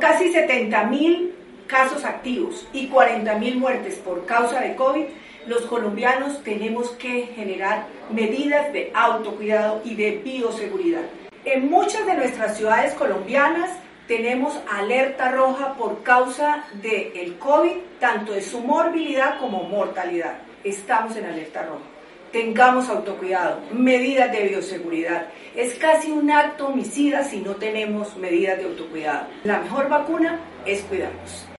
[0.00, 1.34] casi 70 mil
[1.66, 5.04] casos activos y 40 mil muertes por causa de COVID,
[5.46, 11.02] los colombianos tenemos que generar medidas de autocuidado y de bioseguridad.
[11.44, 13.70] En muchas de nuestras ciudades colombianas
[14.08, 20.38] tenemos alerta roja por causa del COVID, tanto de su morbilidad como mortalidad.
[20.64, 21.99] Estamos en alerta roja.
[22.32, 25.26] Tengamos autocuidado, medidas de bioseguridad.
[25.56, 29.26] Es casi un acto homicida si no tenemos medidas de autocuidado.
[29.42, 31.46] La mejor vacuna es cuidarnos.